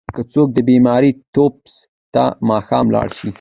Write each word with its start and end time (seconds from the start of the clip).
که 0.15 0.21
څوک 0.33 0.47
د 0.53 0.57
بيمار 0.69 1.03
تپوس 1.33 1.73
ته 2.13 2.23
ماښام 2.49 2.85
لاړ 2.95 3.07
شي؛ 3.17 3.29